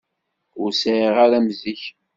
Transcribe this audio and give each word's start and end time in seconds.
Ur 0.61 0.69
sɛiɣ 0.81 1.15
ara 1.23 1.37
am 1.39 1.47
zik. 1.59 1.83